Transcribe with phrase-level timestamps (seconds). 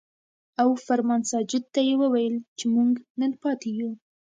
[0.61, 3.97] او فرمان ساجد ته يې وويل چې مونږ نن پاتې يو ـ